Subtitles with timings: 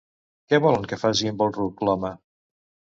[0.53, 2.15] Què volen que faci amb el ruc, l'home?